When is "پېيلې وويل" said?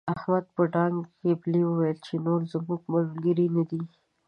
1.19-1.97